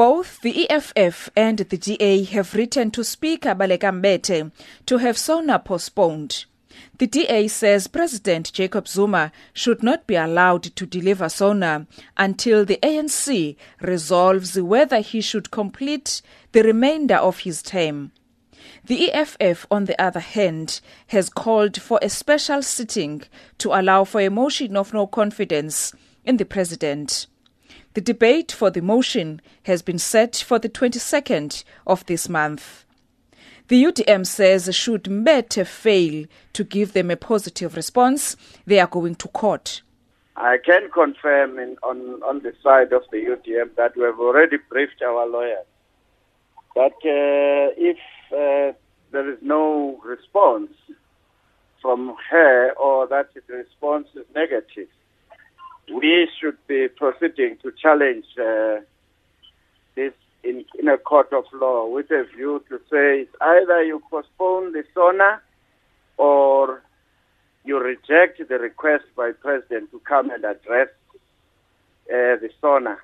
[0.00, 4.50] Both the EFF and the DA have written to Speaker Baleka Mbete
[4.86, 6.46] to have SONA postponed.
[6.96, 11.86] The DA says President Jacob Zuma should not be allowed to deliver SONA
[12.16, 16.22] until the ANC resolves whether he should complete
[16.52, 18.12] the remainder of his term.
[18.86, 23.24] The EFF, on the other hand, has called for a special sitting
[23.58, 25.92] to allow for a motion of no confidence
[26.24, 27.26] in the president.
[27.94, 32.84] The debate for the motion has been set for the 22nd of this month.
[33.68, 39.14] The UDM says should Mbete fail to give them a positive response, they are going
[39.16, 39.82] to court.
[40.36, 44.56] I can confirm in, on, on the side of the UDM that we have already
[44.68, 45.66] briefed our lawyers
[46.74, 47.98] that uh, if
[48.32, 48.76] uh,
[49.12, 50.70] there is no response
[51.82, 54.88] from her or that the response is negative,
[55.92, 58.80] we should be proceeding to challenge uh,
[59.96, 64.72] this in, in a court of law with a view to say either you postpone
[64.72, 65.40] the SONA
[66.16, 66.82] or
[67.64, 70.88] you reject the request by President to come and address
[72.08, 72.96] uh, the SONA.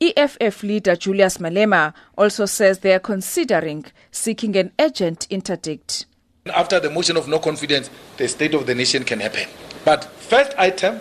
[0.00, 6.06] EFF leader Julius Malema also says they are considering seeking an urgent interdict.
[6.46, 9.48] After the motion of no confidence, the state of the nation can happen.
[9.84, 11.00] But first item,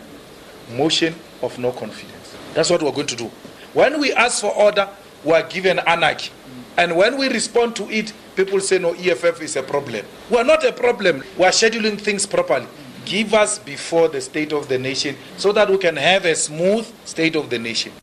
[0.72, 2.36] motion of no confidence.
[2.54, 3.32] That's what we're going to do.
[3.74, 4.90] When we ask for order,
[5.24, 6.32] we are given anarchy.
[6.78, 10.06] And when we respond to it, people say, no, EFF is a problem.
[10.30, 11.24] We're not a problem.
[11.38, 12.68] We're scheduling things properly.
[13.06, 16.88] Give us before the state of the nation so that we can have a smooth
[17.06, 17.94] state of the nation.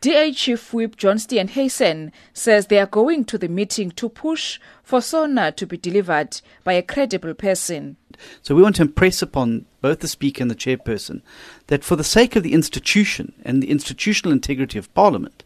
[0.00, 5.02] DA Chief Whip John Steenhuisen says they are going to the meeting to push for
[5.02, 7.98] SONA to be delivered by a credible person.
[8.40, 11.20] So we want to impress upon both the Speaker and the Chairperson
[11.66, 15.44] that for the sake of the institution and the institutional integrity of Parliament,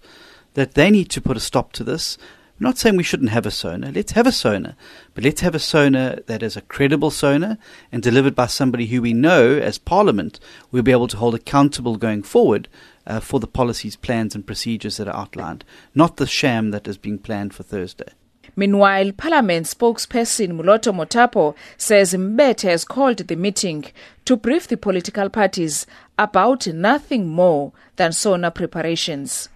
[0.54, 2.16] that they need to put a stop to this.
[2.60, 3.90] We're not saying we shouldn't have a SONA.
[3.90, 4.76] Let's have a SONA.
[5.12, 7.58] But let's have a SONA that is a credible SONA
[7.90, 10.38] and delivered by somebody who we know as Parliament
[10.70, 12.68] will be able to hold accountable going forward
[13.08, 15.64] uh, for the policies, plans, and procedures that are outlined,
[15.96, 18.12] not the sham that is being planned for Thursday.
[18.54, 23.86] Meanwhile, Parliament spokesperson Moloto Mothapo says Mbete has called the meeting
[24.26, 29.48] to brief the political parties about nothing more than SONA preparations.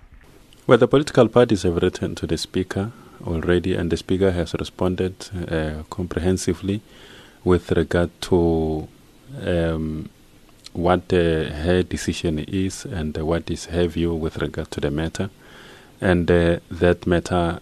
[0.69, 2.93] Well, the political parties have written to the Speaker
[3.27, 5.15] already, and the Speaker has responded
[5.51, 6.83] uh, comprehensively
[7.43, 8.87] with regard to
[9.47, 10.11] um,
[10.75, 14.91] what uh, her decision is and uh, what is her view with regard to the
[14.91, 15.31] matter.
[16.03, 17.61] And uh, that matter,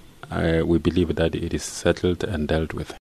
[0.64, 2.98] we believe that it is settled and dealt with.